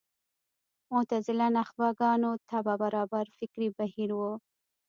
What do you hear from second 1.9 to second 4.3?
ګانو طبع برابر فکري بهیر و